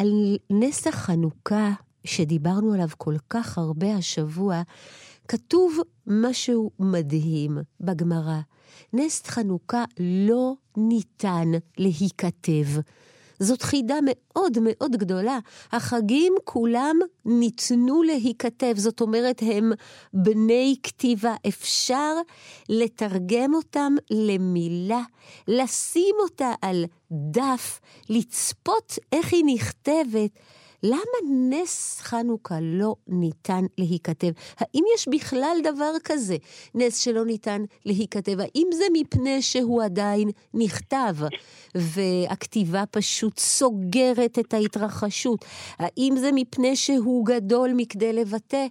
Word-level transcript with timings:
על 0.00 0.36
נס 0.50 0.86
החנוכה 0.86 1.72
שדיברנו 2.04 2.72
עליו 2.72 2.88
כל 2.98 3.14
כך 3.30 3.58
הרבה 3.58 3.94
השבוע, 3.94 4.62
כתוב 5.28 5.78
משהו 6.06 6.70
מדהים 6.78 7.58
בגמרא. 7.80 8.40
נס 8.92 9.22
חנוכה 9.26 9.84
לא 9.98 10.54
ניתן 10.76 11.48
להיכתב. 11.78 12.80
זאת 13.40 13.62
חידה 13.62 13.98
מאוד 14.02 14.58
מאוד 14.60 14.96
גדולה. 14.96 15.38
החגים 15.72 16.34
כולם 16.44 16.96
ניתנו 17.24 18.02
להיכתב, 18.02 18.74
זאת 18.76 19.00
אומרת, 19.00 19.42
הם 19.42 19.72
בני 20.12 20.76
כתיבה. 20.82 21.34
אפשר 21.48 22.14
לתרגם 22.68 23.54
אותם 23.54 23.92
למילה, 24.10 25.02
לשים 25.48 26.14
אותה 26.22 26.52
על 26.62 26.84
דף, 27.12 27.80
לצפות 28.08 28.98
איך 29.12 29.32
היא 29.32 29.44
נכתבת. 29.44 30.30
למה 30.82 31.48
נס 31.50 32.00
חנוכה 32.00 32.58
לא 32.60 32.94
ניתן 33.08 33.64
להיכתב? 33.78 34.30
האם 34.58 34.84
יש 34.94 35.08
בכלל 35.08 35.56
דבר 35.64 35.92
כזה, 36.04 36.36
נס 36.74 36.98
שלא 36.98 37.24
ניתן 37.24 37.64
להיכתב? 37.84 38.40
האם 38.40 38.66
זה 38.72 38.84
מפני 38.92 39.42
שהוא 39.42 39.82
עדיין 39.82 40.30
נכתב, 40.54 41.16
והכתיבה 41.74 42.84
פשוט 42.90 43.38
סוגרת 43.38 44.38
את 44.38 44.54
ההתרחשות? 44.54 45.44
האם 45.78 46.14
זה 46.16 46.30
מפני 46.34 46.76
שהוא 46.76 47.26
גדול 47.26 47.72
מכדי 47.76 48.12
לבטא 48.12 48.66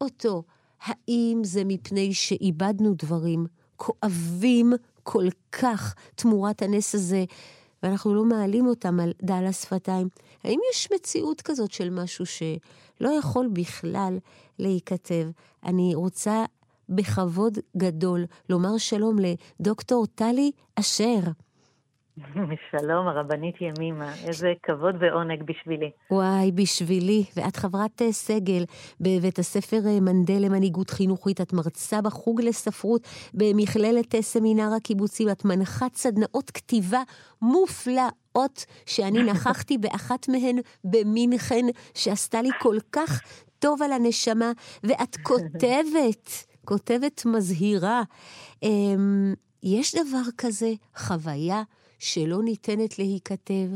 אותו? 0.00 0.42
האם 0.82 1.40
זה 1.44 1.62
מפני 1.64 2.14
שאיבדנו 2.14 2.94
דברים 2.94 3.46
כואבים 3.76 4.72
כל 5.02 5.26
כך 5.52 5.94
תמורת 6.14 6.62
הנס 6.62 6.94
הזה, 6.94 7.24
ואנחנו 7.82 8.14
לא 8.14 8.24
מעלים 8.24 8.66
אותם 8.66 9.00
על 9.00 9.12
דל 9.22 9.44
השפתיים? 9.48 10.08
האם 10.44 10.58
יש 10.72 10.88
מציאות 10.94 11.42
כזאת 11.42 11.72
של 11.72 11.90
משהו 11.90 12.26
שלא 12.26 13.10
יכול 13.18 13.48
בכלל 13.52 14.18
להיכתב? 14.58 15.28
אני 15.64 15.94
רוצה 15.94 16.44
בכבוד 16.88 17.58
גדול 17.76 18.24
לומר 18.48 18.78
שלום 18.78 19.16
לדוקטור 19.18 20.06
טלי 20.06 20.50
אשר. 20.74 21.20
שלום, 22.70 23.08
הרבנית 23.08 23.54
ימימה, 23.60 24.14
איזה 24.24 24.52
כבוד 24.62 24.94
ועונג 25.00 25.42
בשבילי. 25.42 25.90
וואי, 26.10 26.52
בשבילי. 26.52 27.24
ואת 27.36 27.56
חברת 27.56 28.02
אה, 28.02 28.12
סגל 28.12 28.64
בבית 29.00 29.38
הספר 29.38 29.80
אה, 29.86 30.00
מנדל 30.00 30.38
למנהיגות 30.40 30.90
חינוכית, 30.90 31.40
את 31.40 31.52
מרצה 31.52 32.00
בחוג 32.02 32.40
לספרות 32.40 33.08
במכללת 33.34 34.14
אה, 34.14 34.22
סמינר 34.22 34.68
הקיבוצים, 34.76 35.28
את 35.30 35.44
מנחת 35.44 35.94
סדנאות 35.94 36.50
כתיבה 36.50 37.02
מופלאות, 37.42 38.66
שאני 38.86 39.22
נכחתי 39.30 39.78
באחת 39.78 40.28
מהן 40.28 40.58
במינכן, 40.84 41.64
שעשתה 41.94 42.42
לי 42.42 42.50
כל 42.60 42.76
כך 42.92 43.20
טוב 43.58 43.82
על 43.82 43.92
הנשמה, 43.92 44.52
ואת 44.84 45.16
כותבת, 45.28 46.46
כותבת 46.64 47.22
מזהירה. 47.26 48.02
אמ, 48.62 49.34
יש 49.62 49.94
דבר 49.94 50.22
כזה, 50.38 50.72
חוויה 50.96 51.62
שלא 51.98 52.36
ניתנת 52.44 52.98
להיכתב? 52.98 53.68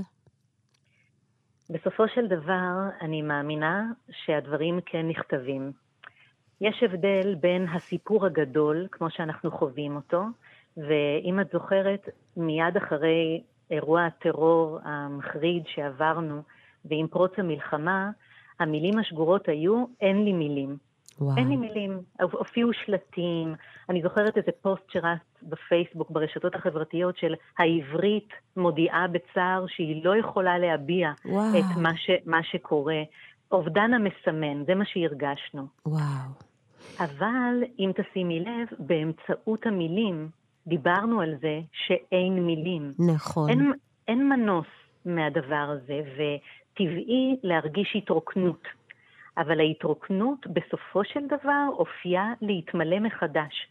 בסופו 1.71 2.09
של 2.15 2.27
דבר, 2.27 2.89
אני 3.01 3.23
מאמינה 3.23 3.87
שהדברים 4.11 4.81
כן 4.87 5.09
נכתבים. 5.09 5.73
יש 6.61 6.83
הבדל 6.83 7.35
בין 7.35 7.67
הסיפור 7.69 8.27
הגדול, 8.27 8.87
כמו 8.93 9.11
שאנחנו 9.11 9.51
חווים 9.51 9.97
אותו, 9.97 10.23
ואם 10.77 11.41
את 11.41 11.47
זוכרת, 11.53 12.09
מיד 12.37 12.77
אחרי 12.77 13.43
אירוע 13.71 14.07
הטרור 14.07 14.79
המחריד 14.83 15.63
שעברנו, 15.67 16.43
ועם 16.85 17.07
פרוץ 17.07 17.33
המלחמה, 17.39 18.11
המילים 18.61 18.99
השגורות 18.99 19.49
היו, 19.49 19.85
אין 20.01 20.25
לי 20.25 20.33
מילים. 20.33 20.77
וואו. 21.21 21.37
אין 21.37 21.49
לי 21.49 21.57
מילים. 21.57 22.03
הופיעו 22.21 22.71
שלטים, 22.73 23.55
אני 23.89 24.03
זוכרת 24.03 24.37
איזה 24.37 24.51
פוסט 24.63 24.91
שרץ 24.91 25.19
בפייסבוק, 25.43 26.11
ברשתות 26.11 26.55
החברתיות, 26.55 27.17
של 27.17 27.35
העברית 27.59 28.29
מודיעה 28.57 29.07
בצער 29.09 29.65
שהיא 29.69 30.05
לא 30.05 30.17
יכולה 30.17 30.59
להביע 30.59 31.13
וואו. 31.25 31.59
את 31.59 31.77
מה, 31.77 31.97
ש, 31.97 32.11
מה 32.27 32.43
שקורה. 32.43 33.03
אובדן 33.53 33.91
המסמן, 33.95 34.65
זה 34.67 34.75
מה 34.75 34.85
שהרגשנו. 34.85 35.67
וואו. 35.87 36.01
אבל 37.01 37.55
אם 37.79 37.91
תשימי 37.97 38.41
לב, 38.41 38.69
באמצעות 38.79 39.67
המילים, 39.67 40.29
דיברנו 40.67 41.21
על 41.21 41.35
זה 41.41 41.61
שאין 41.73 42.47
מילים. 42.47 42.93
נכון. 42.99 43.51
אין, 43.51 43.73
אין 44.09 44.29
מנוס 44.29 44.67
מהדבר 45.05 45.75
הזה, 45.77 46.01
וטבעי 46.15 47.37
להרגיש 47.43 47.97
התרוקנות. 47.97 48.80
אבל 49.39 49.61
ההתרוקנות 49.61 50.47
בסופו 50.47 51.05
של 51.05 51.27
דבר 51.27 51.67
אופייה 51.69 52.33
להתמלא 52.43 53.01
מחדש. 53.01 53.67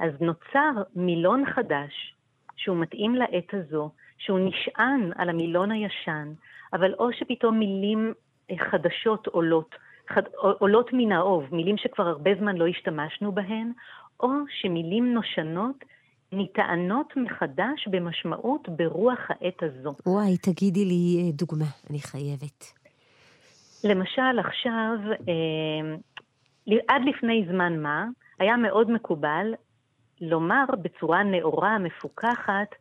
אז 0.00 0.12
נוצר 0.20 0.82
מילון 0.96 1.44
חדש, 1.54 2.14
שהוא 2.56 2.76
מתאים 2.76 3.14
לעת 3.14 3.54
הזו, 3.54 3.90
שהוא 4.18 4.38
נשען 4.38 5.10
על 5.16 5.28
המילון 5.28 5.70
הישן, 5.70 6.32
אבל 6.72 6.94
או 6.94 7.12
שפתאום 7.12 7.58
מילים 7.58 8.14
חדשות 8.58 9.26
עולות, 9.26 9.74
חד, 10.08 10.22
עולות 10.58 10.90
מן 10.92 11.12
האוב, 11.12 11.44
מילים 11.52 11.76
שכבר 11.76 12.06
הרבה 12.06 12.30
זמן 12.40 12.56
לא 12.56 12.66
השתמשנו 12.66 13.32
בהן, 13.32 13.72
או 14.20 14.28
שמילים 14.48 15.14
נושנות 15.14 15.84
נטענות 16.32 17.12
מחדש 17.16 17.88
במשמעות 17.90 18.68
ברוח 18.68 19.18
העת 19.28 19.62
הזו. 19.62 19.94
וואי, 20.06 20.36
תגידי 20.36 20.84
לי 20.84 21.22
אה, 21.24 21.32
דוגמה, 21.32 21.64
אני 21.90 21.98
חייבת. 21.98 22.77
למשל, 23.84 24.38
עכשיו, 24.38 24.96
אה, 25.28 25.96
עד 26.88 27.02
לפני 27.04 27.46
זמן 27.50 27.78
מה, 27.82 28.06
היה 28.38 28.56
מאוד 28.56 28.90
מקובל 28.90 29.54
לומר 30.20 30.64
בצורה 30.82 31.22
נאורה, 31.22 31.78
מפוקחת, 31.78 32.74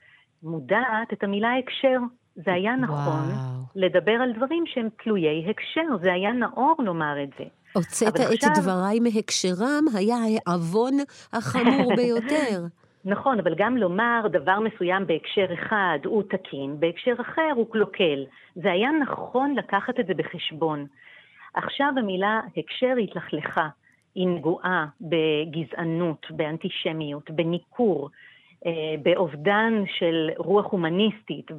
מודעת, 0.44 1.14
את 1.14 1.24
המילה 1.24 1.50
הקשר. 1.58 2.00
זה 2.36 2.54
היה 2.54 2.76
נכון 2.76 2.96
וואו. 2.96 3.64
לדבר 3.76 4.12
על 4.12 4.34
דברים 4.34 4.64
שהם 4.68 4.90
תלויי 5.04 5.50
הקשר, 5.50 5.98
זה 6.02 6.14
היה 6.14 6.32
נאור 6.32 6.76
לומר 6.80 7.24
את 7.24 7.30
זה. 7.40 7.44
הוצאת 7.74 8.16
את 8.16 8.20
עכשיו... 8.20 8.50
דבריי 8.56 9.00
מהקשרם, 9.00 9.86
היה 9.96 10.16
העוון 10.48 10.94
החמור 11.34 11.96
ביותר. 11.98 12.66
נכון, 13.10 13.40
אבל 13.40 13.56
גם 13.58 13.78
לומר 13.78 14.28
דבר 14.32 14.60
מסוים 14.60 15.08
בהקשר 15.08 15.46
אחד 15.54 16.00
הוא 16.06 16.24
תקין, 16.30 16.80
בהקשר 16.80 17.14
אחר 17.22 17.52
הוא 17.56 17.72
קלוקל. 17.72 18.26
זה 18.56 18.72
היה 18.72 18.90
נכון 19.02 19.56
לקחת 19.56 20.00
את 20.00 20.08
זה 20.08 20.14
בחשבון. 20.14 20.86
עכשיו 21.54 21.94
המילה 21.98 22.42
הקשר 22.58 22.94
התלכלכה, 23.04 23.68
היא 24.16 24.28
נגועה 24.28 24.86
בגזענות, 25.02 26.26
באנטישמיות, 26.30 27.32
בניכור, 27.32 28.10
באובדן 29.04 29.84
של 29.98 30.30
רוח 30.38 30.66
הומניסטית, 30.72 31.52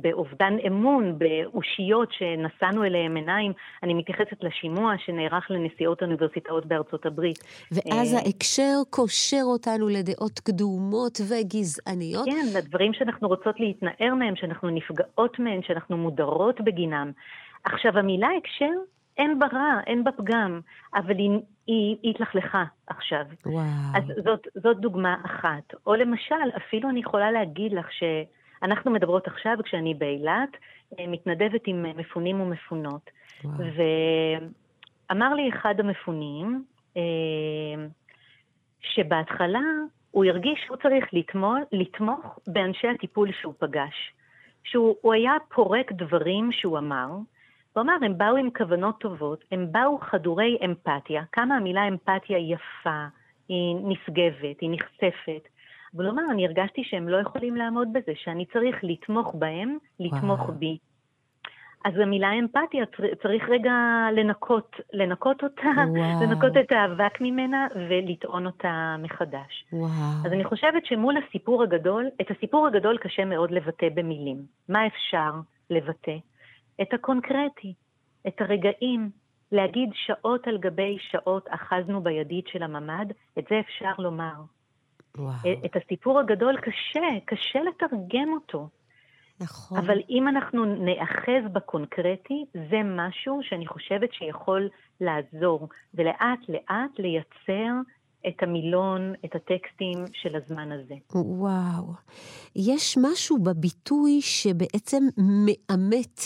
באובדן 0.00 0.56
אמון, 0.66 1.18
באושיות 1.18 2.08
שנשאנו 2.12 2.84
אליהם 2.84 3.16
עיניים. 3.16 3.52
אני 3.82 3.94
מתייחסת 3.94 4.36
לשימוע 4.42 4.94
שנערך 5.04 5.50
לנשיאות 5.50 6.02
האוניברסיטאות 6.02 6.66
בארצות 6.66 7.06
הברית. 7.06 7.38
ואז 7.72 8.14
אה, 8.14 8.18
ההקשר 8.18 8.74
קושר 8.90 9.42
אותנו 9.42 9.88
לדעות 9.88 10.40
קדומות 10.40 11.18
וגזעניות. 11.20 12.24
כן, 12.24 12.58
לדברים 12.58 12.92
שאנחנו 12.94 13.28
רוצות 13.28 13.60
להתנער 13.60 14.14
מהם, 14.14 14.36
שאנחנו 14.36 14.70
נפגעות 14.70 15.38
מהם, 15.38 15.60
שאנחנו 15.62 15.96
מודרות 15.96 16.60
בגינם. 16.60 17.12
עכשיו, 17.64 17.98
המילה 17.98 18.28
הקשר 18.38 18.72
אין 19.18 19.38
בה 19.38 19.46
רע, 19.52 19.80
אין 19.86 20.04
בה 20.04 20.12
פגם, 20.12 20.60
אבל 20.94 21.18
היא, 21.18 21.30
היא, 21.66 21.96
היא 22.02 22.10
התלכלכה 22.10 22.64
עכשיו. 22.86 23.24
וואו. 23.46 23.64
אז 23.94 24.04
זאת, 24.24 24.46
זאת 24.54 24.80
דוגמה 24.80 25.16
אחת. 25.26 25.74
או 25.86 25.94
למשל, 25.94 26.34
אפילו 26.56 26.90
אני 26.90 27.00
יכולה 27.00 27.30
להגיד 27.30 27.72
לך 27.72 27.86
שאנחנו 27.92 28.90
מדברות 28.90 29.26
עכשיו, 29.26 29.56
כשאני 29.64 29.94
באילת, 29.94 30.56
אה, 30.98 31.06
מתנדבת 31.08 31.60
עם 31.66 31.82
מפונים 31.96 32.40
ומפונות. 32.40 33.10
וואו. 33.44 33.56
ואמר 35.10 35.34
לי 35.34 35.48
אחד 35.48 35.80
המפונים, 35.80 36.64
אה, 36.96 37.02
שבהתחלה 38.80 39.60
הוא 40.10 40.24
הרגיש 40.24 40.60
שהוא 40.66 40.76
צריך 40.76 41.04
לתמוך, 41.12 41.56
לתמוך 41.72 42.38
באנשי 42.46 42.88
הטיפול 42.88 43.32
שהוא 43.40 43.54
פגש. 43.58 44.12
שהוא 44.64 45.14
היה 45.14 45.32
פורק 45.54 45.92
דברים 45.92 46.52
שהוא 46.52 46.78
אמר, 46.78 47.08
הוא 47.76 47.82
אמר, 47.82 47.96
הם 48.02 48.18
באו 48.18 48.36
עם 48.36 48.50
כוונות 48.50 48.98
טובות, 49.00 49.44
הם 49.52 49.72
באו 49.72 49.98
חדורי 49.98 50.58
אמפתיה, 50.64 51.22
כמה 51.32 51.56
המילה 51.56 51.88
אמפתיה 51.88 52.38
יפה, 52.38 53.04
היא 53.48 53.76
נשגבת, 53.82 54.60
היא 54.60 54.70
נחשפת. 54.72 55.48
אבל 55.96 56.04
הוא 56.04 56.12
אמר, 56.12 56.22
אני 56.30 56.46
הרגשתי 56.46 56.84
שהם 56.84 57.08
לא 57.08 57.16
יכולים 57.16 57.56
לעמוד 57.56 57.88
בזה, 57.92 58.12
שאני 58.14 58.46
צריך 58.46 58.76
לתמוך 58.82 59.34
בהם, 59.34 59.76
לתמוך 60.00 60.40
וואו. 60.40 60.52
בי. 60.52 60.78
אז 61.84 61.92
המילה 62.02 62.32
אמפתיה, 62.32 62.84
צריך 63.22 63.48
רגע 63.48 63.72
לנקות, 64.12 64.76
לנקות 64.92 65.42
אותה, 65.42 65.68
וואו. 65.88 66.22
לנקות 66.22 66.56
את 66.60 66.72
האבק 66.72 67.20
ממנה 67.20 67.66
ולטעון 67.74 68.46
אותה 68.46 68.96
מחדש. 68.98 69.64
וואו. 69.72 69.90
אז 70.26 70.32
אני 70.32 70.44
חושבת 70.44 70.86
שמול 70.86 71.14
הסיפור 71.16 71.62
הגדול, 71.62 72.06
את 72.20 72.30
הסיפור 72.30 72.66
הגדול 72.66 72.98
קשה 72.98 73.24
מאוד 73.24 73.50
לבטא 73.50 73.88
במילים. 73.94 74.36
מה 74.68 74.86
אפשר 74.86 75.30
לבטא? 75.70 76.16
את 76.82 76.94
הקונקרטי, 76.94 77.74
את 78.26 78.40
הרגעים, 78.40 79.10
להגיד 79.52 79.90
שעות 79.94 80.46
על 80.46 80.58
גבי 80.58 80.96
שעות 81.00 81.46
אחזנו 81.48 82.02
בידית 82.02 82.48
של 82.48 82.62
הממ"ד, 82.62 83.06
את 83.38 83.44
זה 83.50 83.60
אפשר 83.60 83.92
לומר. 83.98 84.34
וואו. 85.16 85.32
את 85.64 85.76
הסיפור 85.76 86.20
הגדול 86.20 86.56
קשה, 86.60 87.08
קשה 87.24 87.58
לתרגם 87.62 88.32
אותו. 88.32 88.68
נכון. 89.40 89.78
אבל 89.78 89.98
אם 90.10 90.28
אנחנו 90.28 90.64
נאחז 90.64 91.52
בקונקרטי, 91.52 92.44
זה 92.52 92.80
משהו 92.84 93.40
שאני 93.42 93.66
חושבת 93.66 94.12
שיכול 94.12 94.68
לעזור, 95.00 95.68
ולאט 95.94 96.38
לאט 96.48 96.98
לייצר 96.98 97.72
את 98.28 98.42
המילון, 98.42 99.12
את 99.24 99.34
הטקסטים 99.34 100.04
של 100.12 100.36
הזמן 100.36 100.72
הזה. 100.72 100.94
וואו. 101.14 101.92
יש 102.56 102.98
משהו 103.02 103.38
בביטוי 103.38 104.22
שבעצם 104.22 105.02
מאמת 105.16 106.20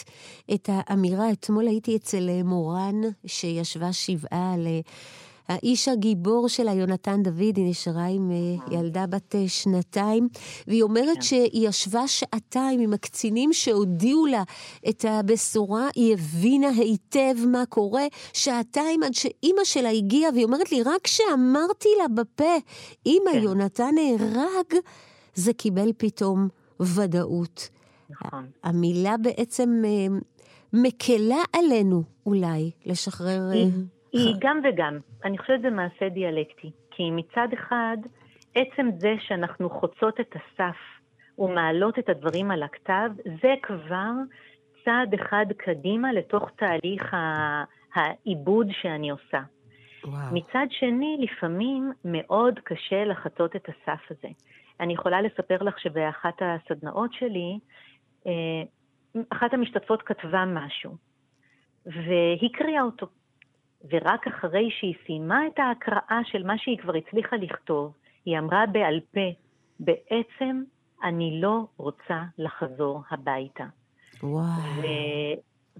את 0.54 0.69
האמירה. 0.72 1.32
אתמול 1.32 1.66
הייתי 1.69 1.96
אצל 1.96 2.42
מורן, 2.44 3.00
שישבה 3.26 3.92
שבעה 3.92 4.54
ל... 4.58 4.66
האיש 5.50 5.88
הגיבור 5.88 6.49
שלה, 6.49 6.73
יונתן 6.73 7.23
דוד, 7.23 7.56
היא 7.56 7.70
נשארה 7.70 8.06
עם 8.06 8.31
אה, 8.31 8.79
ילדה 8.79 9.06
בת 9.06 9.35
אה, 9.35 9.49
שנתיים, 9.49 10.29
והיא 10.67 10.82
אומרת 10.82 11.17
כן. 11.17 11.23
שהיא 11.23 11.69
ישבה 11.69 12.08
שעתיים 12.08 12.81
עם 12.81 12.93
הקצינים 12.93 13.52
שהודיעו 13.52 14.26
לה 14.26 14.43
את 14.88 15.05
הבשורה, 15.08 15.88
היא 15.94 16.12
הבינה 16.12 16.69
היטב 16.69 17.35
מה 17.47 17.67
קורה, 17.69 18.02
שעתיים 18.32 19.02
עד 19.02 19.14
שאימא 19.14 19.64
שלה 19.64 19.88
הגיעה, 19.88 20.32
והיא 20.32 20.44
אומרת 20.44 20.73
לי, 20.73 20.82
רק 20.82 21.00
כשאמרתי 21.02 21.88
לה 21.99 22.08
בפה, 22.08 22.56
אמא, 23.06 23.32
כן. 23.32 23.43
יונתן 23.43 23.94
נהרג, 23.94 24.75
זה 25.35 25.52
קיבל 25.52 25.93
פתאום 25.97 26.49
ודאות. 26.81 27.69
נכון. 28.11 28.47
המילה 28.64 29.17
בעצם 29.17 29.82
אה, 29.85 30.19
מקלה 30.73 31.43
עלינו 31.52 32.02
אולי 32.26 32.70
לשחרר... 32.87 33.50
היא 34.12 34.34
גם 34.44 34.60
וגם. 34.64 34.98
אני 35.24 35.38
חושבת 35.38 35.58
שזה 35.58 35.70
מעשה 35.70 36.08
דיאלקטי. 36.08 36.70
כי 36.90 37.10
מצד 37.10 37.48
אחד, 37.54 37.96
עצם 38.54 38.88
זה 38.98 39.14
שאנחנו 39.18 39.70
חוצות 39.70 40.20
את 40.20 40.36
הסף 40.36 40.76
ומעלות 41.38 41.98
את 41.98 42.08
הדברים 42.08 42.50
על 42.50 42.62
הכתב, 42.62 43.10
זה 43.42 43.54
כבר 43.62 44.10
צעד 44.84 45.14
אחד 45.14 45.46
קדימה 45.56 46.12
לתוך 46.12 46.50
תהליך 46.56 47.16
העיבוד 47.94 48.66
שאני 48.70 49.10
עושה. 49.10 49.40
וואו. 50.04 50.34
מצד 50.34 50.66
שני, 50.70 51.16
לפעמים 51.20 51.92
מאוד 52.04 52.58
קשה 52.64 53.04
לחצות 53.04 53.56
את 53.56 53.68
הסף 53.68 54.00
הזה. 54.10 54.28
אני 54.80 54.92
יכולה 54.92 55.20
לספר 55.20 55.62
לך 55.62 55.80
שבאחת 55.80 56.34
הסדנאות 56.40 57.12
שלי, 57.12 57.58
אה, 58.26 58.62
אחת 59.30 59.54
המשתתפות 59.54 60.02
כתבה 60.02 60.44
משהו, 60.44 60.96
והיא 61.86 62.50
קריאה 62.52 62.82
אותו. 62.82 63.06
ורק 63.90 64.26
אחרי 64.26 64.70
שהיא 64.70 64.94
סיימה 65.06 65.46
את 65.46 65.58
ההקראה 65.58 66.20
של 66.24 66.46
מה 66.46 66.58
שהיא 66.58 66.78
כבר 66.78 66.96
הצליחה 66.96 67.36
לכתוב, 67.36 67.92
היא 68.24 68.38
אמרה 68.38 68.66
בעל 68.66 69.00
פה, 69.14 69.30
בעצם 69.80 70.62
אני 71.02 71.40
לא 71.40 71.66
רוצה 71.76 72.22
לחזור 72.38 73.02
הביתה. 73.10 73.64
וואו. 74.22 74.42
ו... 74.76 74.86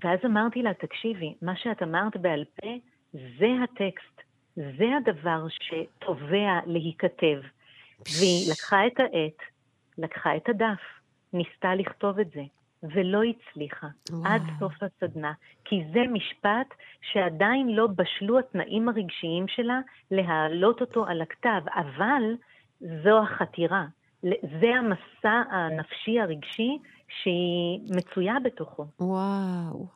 ואז 0.05 0.19
אמרתי 0.25 0.63
לה, 0.63 0.75
תקשיבי, 0.75 1.35
מה 1.43 1.57
שאת 1.57 1.83
אמרת 1.83 2.17
בעל 2.17 2.45
פה, 2.61 2.69
זה 3.13 3.47
הטקסט, 3.65 4.21
זה 4.57 4.85
הדבר 4.97 5.47
שתובע 5.49 6.61
להיכתב. 6.67 7.41
והיא 8.07 8.53
לקחה 8.53 8.87
את 8.87 9.01
העט, 9.01 9.43
לקחה 9.99 10.37
את 10.37 10.49
הדף, 10.49 10.81
ניסתה 11.33 11.75
לכתוב 11.75 12.19
את 12.19 12.31
זה. 12.31 12.43
ולא 12.83 13.21
הצליחה 13.23 13.87
וואו. 14.11 14.25
עד 14.27 14.43
סוף 14.59 14.73
הסדנה, 14.83 15.33
כי 15.65 15.85
זה 15.93 16.01
משפט 16.13 16.75
שעדיין 17.13 17.69
לא 17.69 17.87
בשלו 17.87 18.39
התנאים 18.39 18.89
הרגשיים 18.89 19.49
שלה 19.49 19.81
להעלות 20.11 20.81
אותו 20.81 21.07
על 21.07 21.23
הכתב, 21.23 21.61
אבל 21.75 22.23
זו 22.81 23.19
החתירה, 23.23 23.87
זה 24.61 24.69
המסע 24.79 25.43
הנפשי 25.51 26.21
הרגשי 26.21 26.79
שהיא 27.09 27.81
מצויה 27.97 28.35
בתוכו. 28.45 28.87
וואו. 29.01 29.87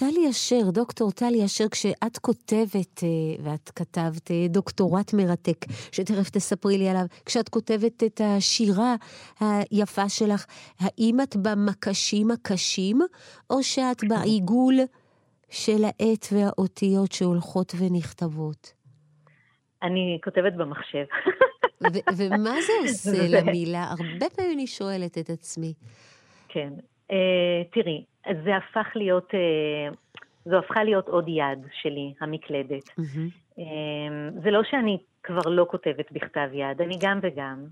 טלי 0.00 0.30
אשר, 0.30 0.70
דוקטור 0.72 1.10
טלי 1.10 1.44
אשר, 1.44 1.68
כשאת 1.70 2.18
כותבת, 2.18 3.02
אה, 3.02 3.08
ואת 3.44 3.70
כתבת 3.70 4.30
אה, 4.30 4.46
דוקטורט 4.48 5.14
מרתק, 5.14 5.66
שתכף 5.92 6.30
תספרי 6.30 6.78
לי 6.78 6.88
עליו, 6.88 7.04
כשאת 7.26 7.48
כותבת 7.48 8.02
את 8.02 8.20
השירה 8.24 8.94
היפה 9.40 10.08
שלך, 10.08 10.46
האם 10.80 11.20
את 11.22 11.36
במקשים 11.36 12.30
הקשים, 12.30 12.98
או 13.50 13.62
שאת 13.62 14.04
בעיגול 14.08 14.74
של 15.50 15.84
העט 15.84 16.26
והאותיות 16.32 17.12
שהולכות 17.12 17.72
ונכתבות? 17.78 18.72
אני 19.82 20.18
כותבת 20.24 20.52
במחשב. 20.52 21.04
ומה 22.16 22.54
זה 22.66 22.72
עושה 22.82 23.28
למילה? 23.28 23.84
הרבה 23.98 24.30
פעמים 24.36 24.52
אני 24.52 24.66
שואלת 24.66 25.18
את 25.18 25.30
עצמי. 25.30 25.74
כן. 26.48 26.72
Uh, 27.10 27.14
תראי, 27.72 28.04
זה 28.44 28.56
הפך 28.56 28.86
להיות, 28.94 29.30
uh, 29.30 29.94
זו 30.44 30.58
הפכה 30.58 30.84
להיות 30.84 31.08
עוד 31.08 31.28
יד 31.28 31.66
שלי, 31.82 32.14
המקלדת. 32.20 32.88
Mm-hmm. 32.88 33.62
זה 34.42 34.50
לא 34.50 34.62
שאני 34.64 34.98
כבר 35.22 35.50
לא 35.50 35.66
כותבת 35.70 36.12
בכתב 36.12 36.48
יד, 36.52 36.82
אני 36.82 36.98
גם 37.00 37.18
וגם. 37.22 37.64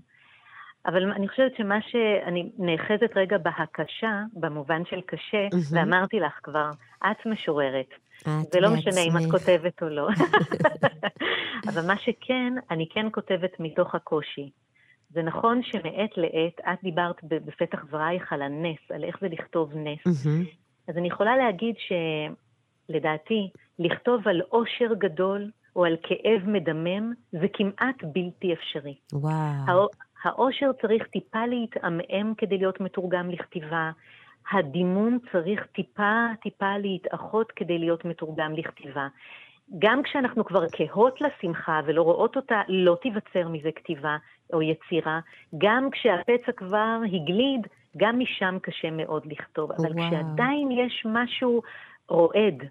אבל 0.85 1.11
אני 1.11 1.27
חושבת 1.27 1.55
שמה 1.57 1.81
שאני 1.81 2.49
נאחזת 2.57 3.11
רגע 3.15 3.37
בהקשה, 3.37 4.23
במובן 4.33 4.85
של 4.85 5.01
קשה, 5.01 5.47
mm-hmm. 5.47 5.75
ואמרתי 5.75 6.19
לך 6.19 6.33
כבר, 6.43 6.69
את 7.11 7.25
משוררת. 7.25 7.89
את 8.21 8.51
זה 8.51 8.59
לא 8.59 8.69
משנה 8.69 9.01
אם 9.01 9.17
את 9.17 9.31
כותבת 9.31 9.83
או 9.83 9.89
לא. 9.89 10.07
אבל 11.69 11.87
מה 11.87 11.97
שכן, 11.97 12.53
אני 12.71 12.87
כן 12.93 13.05
כותבת 13.11 13.59
מתוך 13.59 13.95
הקושי. 13.95 14.49
זה 15.09 15.21
נכון 15.21 15.63
שמעת 15.63 16.17
לעת, 16.17 16.59
את 16.59 16.83
דיברת 16.83 17.23
בפתח 17.23 17.85
דברייך 17.87 18.33
על 18.33 18.41
הנס, 18.41 18.91
על 18.93 19.03
איך 19.03 19.17
זה 19.21 19.27
לכתוב 19.27 19.71
נס. 19.75 20.07
Mm-hmm. 20.07 20.47
אז 20.87 20.97
אני 20.97 21.07
יכולה 21.07 21.37
להגיד 21.37 21.75
שלדעתי, 22.89 23.49
לכתוב 23.79 24.27
על 24.27 24.41
עושר 24.49 24.93
גדול 24.97 25.51
או 25.75 25.85
על 25.85 25.97
כאב 26.03 26.41
מדמם, 26.45 27.13
זה 27.31 27.47
כמעט 27.53 28.03
בלתי 28.03 28.53
אפשרי. 28.53 28.95
וואו. 29.13 29.87
העושר 30.23 30.71
צריך 30.81 31.07
טיפה 31.07 31.45
להתעמעם 31.45 32.33
כדי 32.37 32.57
להיות 32.57 32.79
מתורגם 32.79 33.29
לכתיבה. 33.29 33.91
הדימום 34.51 35.17
צריך 35.31 35.65
טיפה 35.65 36.25
טיפה 36.41 36.77
להתאחות 36.77 37.51
כדי 37.51 37.79
להיות 37.79 38.05
מתורגם 38.05 38.53
לכתיבה. 38.53 39.07
גם 39.79 40.03
כשאנחנו 40.03 40.45
כבר 40.45 40.65
כהות 40.71 41.21
לשמחה 41.21 41.79
ולא 41.85 42.01
רואות 42.01 42.35
אותה, 42.35 42.61
לא 42.67 42.97
תיווצר 43.01 43.47
מזה 43.47 43.69
כתיבה 43.75 44.17
או 44.53 44.61
יצירה. 44.61 45.19
גם 45.57 45.89
כשהפצע 45.91 46.51
כבר 46.51 46.99
הגליד, 47.05 47.67
גם 47.97 48.19
משם 48.19 48.57
קשה 48.61 48.91
מאוד 48.91 49.25
לכתוב. 49.25 49.71
אבל 49.71 49.91
וואו. 49.93 50.07
כשעדיין 50.07 50.71
יש 50.71 51.05
משהו 51.05 51.61
רועד, 52.09 52.63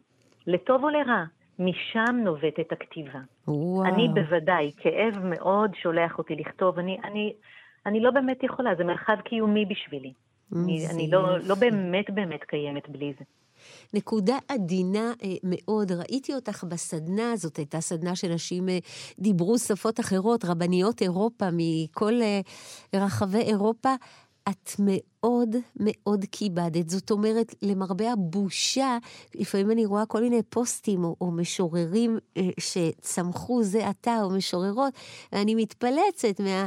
לטוב 0.47 0.85
או 0.85 0.89
לרע, 0.89 1.25
משם 1.59 2.17
נובטת 2.25 2.73
הכתיבה. 2.73 3.19
וואו. 3.49 3.85
אני 3.85 4.09
בוודאי, 4.09 4.73
כאב 4.77 5.19
מאוד 5.25 5.71
שולח 5.75 6.19
אותי 6.19 6.37
לכתוב. 6.37 6.79
אני, 6.79 6.99
אני, 7.05 7.33
אני 7.87 8.01
לא 8.01 8.11
באמת 8.11 8.43
יכולה, 8.43 8.75
זה 8.75 8.85
מרחב 8.85 9.21
קיומי 9.25 9.65
בשבילי. 9.65 10.13
אני, 10.57 10.87
אני 10.91 11.11
לא, 11.11 11.39
לא 11.39 11.55
באמת 11.55 12.11
באמת 12.11 12.45
קיימת 12.45 12.89
בלי 12.89 13.13
זה. 13.19 13.25
נקודה 13.95 14.39
עדינה 14.49 15.13
אה, 15.23 15.35
מאוד. 15.43 15.93
ראיתי 15.93 16.35
אותך 16.35 16.65
בסדנה 16.65 17.33
הזאת, 17.33 17.57
הייתה 17.57 17.81
סדנה 17.81 18.17
שנשים 18.17 18.69
אה, 18.69 18.79
דיברו 19.19 19.59
שפות 19.59 20.01
אחרות, 20.01 20.45
רבניות 20.45 21.03
אירופה 21.03 21.49
מכל 21.53 22.23
אה, 22.23 22.41
רחבי 22.95 23.39
אירופה. 23.41 23.95
את 24.51 24.71
מאוד 24.79 25.57
מאוד 25.77 26.25
כיבדת. 26.33 26.91
זאת 26.91 27.11
אומרת, 27.11 27.55
למרבה 27.63 28.13
הבושה, 28.13 28.99
לפעמים 29.35 29.71
אני 29.71 29.87
רואה 29.87 30.07
כל 30.07 30.21
מיני 30.21 30.43
פוסטים 30.43 31.05
או, 31.05 31.17
או 31.21 31.31
משוררים 31.31 32.19
שצמחו 32.61 33.63
זה 33.63 33.89
עתה, 33.89 34.23
או 34.23 34.31
משוררות, 34.31 34.95
ואני 35.33 35.55
מתפלצת 35.55 36.41
מה... 36.41 36.67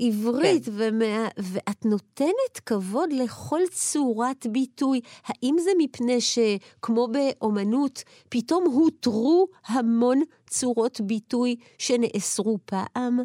עברית, 0.00 0.64
כן. 0.64 0.72
ומה, 0.74 1.28
ואת 1.52 1.84
נותנת 1.84 2.54
כבוד 2.66 3.08
לכל 3.12 3.60
צורת 3.70 4.46
ביטוי. 4.52 5.00
האם 5.26 5.54
זה 5.58 5.70
מפני 5.78 6.20
שכמו 6.20 7.08
באומנות, 7.08 8.04
פתאום 8.30 8.64
הותרו 8.64 9.46
המון 9.66 10.18
צורות 10.46 11.00
ביטוי 11.00 11.56
שנאסרו 11.78 12.58
פעם? 12.64 13.18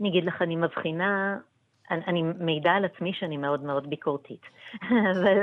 אני 0.00 0.08
אגיד 0.08 0.24
לך, 0.24 0.42
אני 0.42 0.56
מבחינה, 0.56 1.36
אני, 1.90 2.00
אני 2.06 2.22
מעידה 2.22 2.72
על 2.72 2.84
עצמי 2.84 3.12
שאני 3.12 3.36
מאוד 3.36 3.62
מאוד 3.62 3.90
ביקורתית, 3.90 4.42
אבל, 5.12 5.38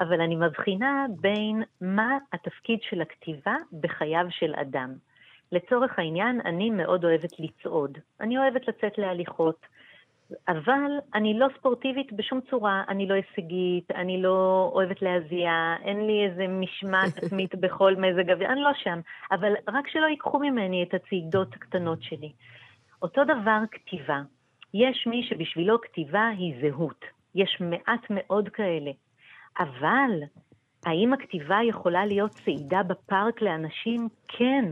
אבל 0.00 0.20
אני 0.20 0.36
מבחינה 0.36 1.06
בין 1.20 1.62
מה 1.80 2.18
התפקיד 2.32 2.78
של 2.82 3.00
הכתיבה 3.00 3.54
בחייו 3.80 4.26
של 4.30 4.54
אדם. 4.54 5.07
לצורך 5.52 5.98
העניין, 5.98 6.40
אני 6.44 6.70
מאוד 6.70 7.04
אוהבת 7.04 7.40
לצעוד. 7.40 7.98
אני 8.20 8.38
אוהבת 8.38 8.68
לצאת 8.68 8.98
להליכות. 8.98 9.66
אבל 10.48 10.90
אני 11.14 11.38
לא 11.38 11.46
ספורטיבית 11.58 12.12
בשום 12.12 12.40
צורה, 12.50 12.84
אני 12.88 13.06
לא 13.06 13.14
הישגית, 13.14 13.90
אני 13.90 14.22
לא 14.22 14.70
אוהבת 14.74 15.02
להזיע, 15.02 15.50
אין 15.82 16.06
לי 16.06 16.26
איזה 16.26 16.46
משמעת 16.48 17.18
עצמית 17.22 17.54
בכל 17.54 17.96
מזג 17.96 18.30
אוויר, 18.30 18.52
אני 18.52 18.60
לא 18.60 18.70
שם. 18.74 19.00
אבל 19.32 19.52
רק 19.68 19.88
שלא 19.88 20.06
ייקחו 20.06 20.38
ממני 20.38 20.82
את 20.82 20.94
הצעידות 20.94 21.54
הקטנות 21.54 22.02
שלי. 22.02 22.32
אותו 23.02 23.24
דבר 23.24 23.58
כתיבה. 23.70 24.20
יש 24.74 25.06
מי 25.06 25.22
שבשבילו 25.22 25.80
כתיבה 25.80 26.28
היא 26.38 26.54
זהות. 26.62 27.04
יש 27.34 27.60
מעט 27.60 28.06
מאוד 28.10 28.48
כאלה. 28.48 28.90
אבל 29.58 30.10
האם 30.86 31.12
הכתיבה 31.12 31.58
יכולה 31.68 32.06
להיות 32.06 32.30
צעידה 32.30 32.82
בפארק 32.82 33.42
לאנשים? 33.42 34.08
כן. 34.28 34.64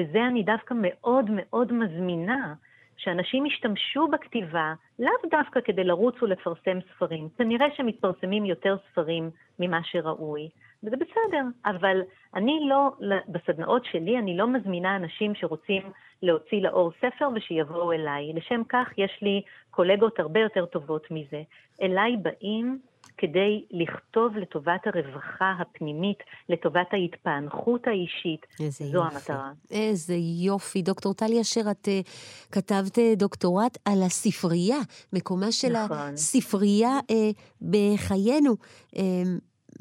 וזה 0.00 0.26
אני 0.26 0.42
דווקא 0.42 0.74
מאוד 0.76 1.30
מאוד 1.30 1.72
מזמינה. 1.72 2.54
שאנשים 3.02 3.46
ישתמשו 3.46 4.08
בכתיבה 4.08 4.74
לאו 4.98 5.30
דווקא 5.30 5.60
כדי 5.60 5.84
לרוץ 5.84 6.22
ולפרסם 6.22 6.78
ספרים. 6.90 7.28
כנראה 7.38 7.66
שמתפרסמים 7.76 8.44
יותר 8.44 8.76
ספרים 8.90 9.30
ממה 9.58 9.80
שראוי, 9.84 10.48
וזה 10.84 10.96
בסדר, 10.96 11.44
אבל 11.66 12.00
אני 12.34 12.60
לא, 12.68 12.90
בסדנאות 13.28 13.84
שלי, 13.84 14.18
אני 14.18 14.36
לא 14.36 14.48
מזמינה 14.48 14.96
אנשים 14.96 15.34
שרוצים 15.34 15.82
להוציא 16.22 16.62
לאור 16.62 16.92
ספר 17.00 17.28
ושיבואו 17.34 17.92
אליי. 17.92 18.32
לשם 18.32 18.62
כך 18.68 18.88
יש 18.98 19.18
לי 19.22 19.42
קולגות 19.70 20.18
הרבה 20.20 20.40
יותר 20.40 20.66
טובות 20.66 21.10
מזה. 21.10 21.42
אליי 21.82 22.16
באים 22.16 22.78
כדי 23.20 23.64
לכתוב 23.70 24.36
לטובת 24.36 24.86
הרווחה 24.86 25.52
הפנימית, 25.60 26.18
לטובת 26.48 26.86
ההתפענכות 26.92 27.86
האישית. 27.86 28.46
איזה 28.60 28.84
זו 28.84 28.98
יופי. 28.98 29.14
המטרה. 29.14 29.52
איזה 29.70 30.14
יופי. 30.44 30.82
דוקטור 30.82 31.14
טלי 31.14 31.40
אשר, 31.40 31.60
את 31.70 31.88
uh, 31.88 32.08
כתבת 32.52 32.98
uh, 32.98 33.00
דוקטורט 33.16 33.78
על 33.84 34.02
הספרייה, 34.02 34.78
מקומה 35.12 35.52
של 35.52 35.72
נכון. 35.72 35.96
הספרייה 35.96 36.98
uh, 36.98 37.14
בחיינו. 37.62 38.52
Uh, 38.94 38.98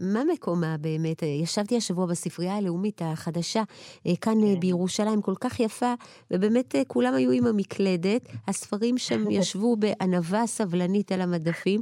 מה 0.02 0.20
מקומה 0.34 0.76
באמת? 0.82 1.24
ישבתי 1.24 1.78
השבוע 1.78 2.06
בספרייה 2.06 2.58
הלאומית 2.58 3.02
החדשה, 3.02 3.64
כאן 4.22 4.34
כן. 4.42 4.60
בירושלים, 4.60 5.22
כל 5.22 5.36
כך 5.42 5.60
יפה, 5.60 5.94
ובאמת 6.32 6.76
כולם 6.88 7.14
היו 7.14 7.32
עם 7.32 7.46
המקלדת, 7.46 8.22
הספרים 8.48 8.98
שם 8.98 9.32
ישבו 9.40 9.76
בענווה 9.78 10.48
סבלנית 10.48 11.12
על 11.12 11.22
המדפים, 11.22 11.82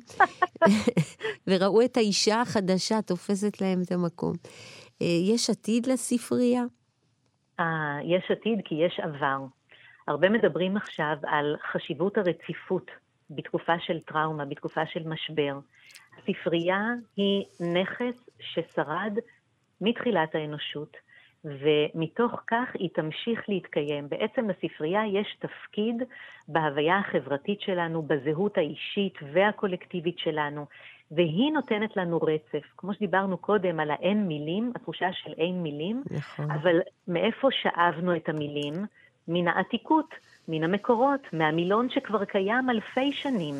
וראו 1.48 1.82
את 1.82 1.98
האישה 1.98 2.42
החדשה 2.42 3.02
תופסת 3.02 3.62
להם 3.62 3.82
את 3.86 3.92
המקום. 3.92 4.34
יש 5.02 5.50
עתיד 5.50 5.88
לספרייה? 5.88 6.64
אה, 7.60 7.98
יש 8.04 8.32
עתיד 8.32 8.60
כי 8.66 8.76
יש 8.76 9.00
עבר. 9.00 9.46
הרבה 10.08 10.30
מדברים 10.30 10.78
עכשיו 10.78 11.16
על 11.24 11.56
חשיבות 11.72 12.18
הרציפות 12.18 12.92
בתקופה 13.30 13.80
של 13.80 14.00
טראומה, 14.00 14.46
בתקופה 14.46 14.86
של 14.86 15.08
משבר. 15.08 15.60
הספרייה 16.18 16.82
היא 17.16 17.44
נכס 17.74 18.30
ששרד 18.40 19.14
מתחילת 19.82 20.36
האנושות, 20.36 20.98
ומתוך 21.46 22.42
כך 22.48 22.70
היא 22.74 22.90
תמשיך 22.94 23.50
להתקיים. 23.50 24.10
בעצם 24.10 24.50
לספרייה 24.50 25.02
יש 25.08 25.38
תפקיד 25.40 25.96
בהוויה 26.48 26.98
החברתית 26.98 27.62
שלנו, 27.62 28.02
בזהות 28.02 28.58
האישית 28.58 29.14
והקולקטיבית 29.34 30.20
שלנו, 30.20 30.66
והיא 31.12 31.52
נותנת 31.54 31.98
לנו 31.98 32.18
רצף. 32.18 32.66
כמו 32.78 32.94
שדיברנו 32.94 33.38
קודם 33.38 33.80
על 33.80 33.92
האין 33.92 34.28
מילים, 34.28 34.72
התחושה 34.76 35.14
של 35.14 35.34
אין 35.38 35.64
מילים, 35.64 36.04
נכון. 36.12 36.52
אבל 36.52 36.80
מאיפה 37.08 37.48
שאבנו 37.52 38.16
את 38.16 38.30
המילים? 38.30 38.74
מן 39.28 39.48
העתיקות, 39.48 40.16
מן 40.48 40.64
המקורות, 40.64 41.22
מהמילון 41.34 41.90
שכבר 41.90 42.26
קיים 42.26 42.70
אלפי 42.70 43.12
שנים. 43.12 43.56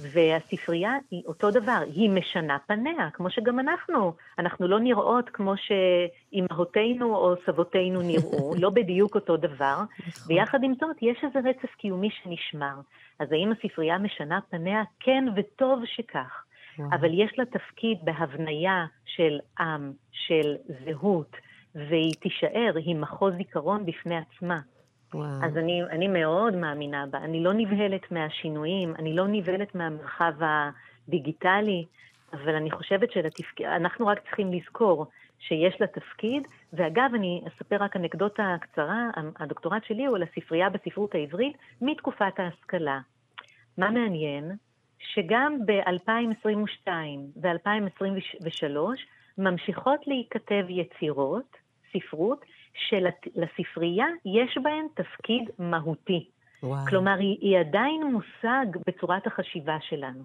והספרייה 0.00 0.92
היא 1.10 1.22
אותו 1.26 1.50
דבר, 1.50 1.82
היא 1.94 2.10
משנה 2.10 2.58
פניה, 2.66 3.10
כמו 3.12 3.30
שגם 3.30 3.60
אנחנו, 3.60 4.14
אנחנו 4.38 4.68
לא 4.68 4.80
נראות 4.80 5.30
כמו 5.30 5.54
שאימהותינו 5.56 7.16
או 7.16 7.34
סבותינו 7.46 8.02
נראו, 8.02 8.54
לא 8.62 8.70
בדיוק 8.70 9.14
אותו 9.14 9.36
דבר, 9.36 9.76
נכון. 10.06 10.36
ויחד 10.36 10.62
עם 10.62 10.74
זאת 10.80 10.96
יש 11.02 11.24
איזה 11.24 11.48
רצף 11.48 11.74
קיומי 11.74 12.10
שנשמר. 12.10 12.74
אז 13.18 13.32
האם 13.32 13.52
הספרייה 13.52 13.98
משנה 13.98 14.38
פניה? 14.50 14.82
כן, 15.00 15.24
וטוב 15.36 15.82
שכך. 15.84 16.44
אבל 16.78 17.08
יש 17.12 17.38
לה 17.38 17.44
תפקיד 17.44 17.98
בהבניה 18.04 18.86
של 19.04 19.38
עם, 19.58 19.92
של 20.12 20.54
זהות, 20.84 21.36
והיא 21.74 22.14
תישאר, 22.20 22.72
היא 22.76 22.96
מחוז 22.96 23.34
זיכרון 23.36 23.86
בפני 23.86 24.16
עצמה. 24.16 24.60
וואו. 25.14 25.44
אז 25.44 25.56
אני, 25.56 25.82
אני 25.82 26.08
מאוד 26.08 26.54
מאמינה 26.54 27.06
בה. 27.06 27.18
אני 27.18 27.42
לא 27.42 27.52
נבהלת 27.52 28.12
מהשינויים, 28.12 28.94
אני 28.98 29.16
לא 29.16 29.26
נבהלת 29.28 29.74
מהמרחב 29.74 30.32
הדיגיטלי, 30.40 31.84
אבל 32.32 32.54
אני 32.54 32.70
חושבת 32.70 33.08
שאנחנו 33.12 34.06
רק 34.06 34.20
צריכים 34.20 34.52
לזכור 34.52 35.06
שיש 35.38 35.80
לה 35.80 35.86
תפקיד, 35.86 36.42
ואגב, 36.72 37.10
אני 37.14 37.42
אספר 37.48 37.76
רק 37.80 37.96
אנקדוטה 37.96 38.56
קצרה, 38.60 39.10
הדוקטורט 39.38 39.84
שלי 39.84 40.06
הוא 40.06 40.16
על 40.16 40.22
הספרייה 40.22 40.70
בספרות 40.70 41.14
העברית 41.14 41.56
מתקופת 41.80 42.38
ההשכלה. 42.38 43.00
מה 43.78 43.90
מעניין? 43.90 44.50
שגם 44.98 45.58
ב-2022 45.66 46.88
ו-2023 47.42 48.76
ממשיכות 49.38 50.06
להיכתב 50.06 50.64
יצירות, 50.68 51.56
ספרות, 51.92 52.44
שלספרייה 52.74 54.06
יש 54.24 54.58
בהן 54.62 54.86
תפקיד 54.94 55.50
מהותי. 55.58 56.28
וואו. 56.62 56.86
כלומר, 56.86 57.14
היא, 57.18 57.38
היא 57.40 57.58
עדיין 57.58 58.02
מושג 58.12 58.66
בצורת 58.86 59.26
החשיבה 59.26 59.76
שלנו. 59.80 60.22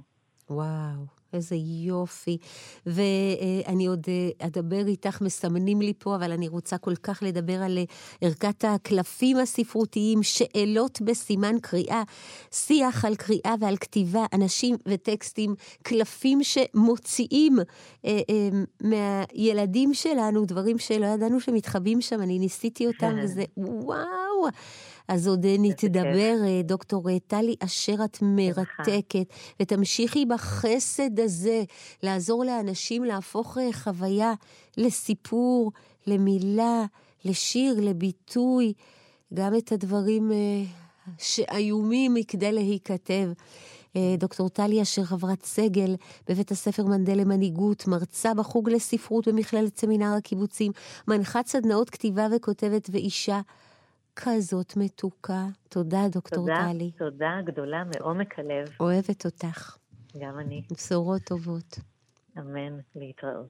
וואו, 0.50 1.06
איזה 1.34 1.56
יופי. 1.86 2.38
ואני 2.86 3.86
עוד 3.88 4.06
אה, 4.08 4.48
אדבר 4.48 4.88
איתך, 4.88 5.22
מסמנים 5.22 5.82
לי 5.82 5.94
פה, 6.00 6.16
אבל 6.16 6.32
אני 6.32 6.48
רוצה 6.48 6.78
כל 6.78 6.96
כך 6.96 7.24
לדבר 7.24 7.62
על 7.62 7.78
אה, 7.78 7.84
ערכת 8.22 8.66
הקלפים 8.68 9.38
הספרותיים, 9.38 10.24
שאלות 10.24 11.02
בסימן 11.02 11.56
קריאה, 11.62 12.04
שיח 12.52 13.06
על 13.06 13.16
קריאה 13.16 13.56
ועל 13.60 13.78
כתיבה, 13.78 14.26
אנשים 14.34 14.76
וטקסטים, 14.86 15.56
קלפים 15.84 16.40
שמוציאים 16.44 17.58
אה, 18.06 18.20
אה, 18.30 18.50
מהילדים 18.82 19.94
שלנו 19.94 20.46
דברים 20.46 20.78
שלא 20.78 21.06
ידענו 21.06 21.40
שמתחבאים 21.40 22.02
שם, 22.02 22.22
אני 22.22 22.40
ניסיתי 22.40 22.88
אותם, 22.88 23.16
וזה 23.24 23.44
וואו. 23.58 24.29
אז 25.08 25.28
עוד 25.28 25.46
נתדבר, 25.60 26.36
דוקטור 26.64 27.20
טלי 27.28 27.56
אשר, 27.60 27.96
את 28.06 28.18
מרתקת, 28.22 29.34
ותמשיכי 29.60 30.26
בחסד 30.26 31.20
הזה 31.20 31.64
לעזור 32.04 32.46
לאנשים 32.46 33.04
להפוך 33.04 33.58
חוויה 33.72 34.34
לסיפור, 34.78 35.72
למילה, 36.08 36.86
לשיר, 37.26 37.76
לביטוי, 37.82 38.74
גם 39.34 39.56
את 39.56 39.72
הדברים 39.72 40.32
שאיומים 41.18 42.14
מכדי 42.14 42.52
להיכתב. 42.52 43.30
דוקטור 44.18 44.50
טלי 44.50 44.82
אשר, 44.82 45.04
חברת 45.04 45.46
סגל 45.46 45.96
בבית 46.28 46.52
הספר 46.52 46.86
מנדל 46.86 47.18
למנהיגות, 47.18 47.88
מרצה 47.88 48.34
בחוג 48.34 48.70
לספרות 48.70 49.28
במכללת 49.28 49.78
סמינר 49.78 50.14
הקיבוצים, 50.18 50.72
מנחת 51.08 51.48
סדנאות 51.48 51.90
כתיבה 51.90 52.28
וכותבת 52.36 52.90
ואישה. 52.92 53.42
כזאת 54.22 54.78
מתוקה. 54.78 55.46
תודה, 55.70 56.02
דוקטור 56.12 56.40
תודה, 56.40 56.68
טלי. 56.72 56.92
תודה 56.92 57.32
גדולה 57.46 57.84
מעומק 57.84 58.40
הלב. 58.40 58.68
אוהבת 58.80 59.26
אותך. 59.26 59.78
גם 60.20 60.40
אני. 60.40 60.62
בשורות 60.72 61.22
טובות. 61.22 61.80
אמן, 62.38 62.80
להתראות. 62.96 63.48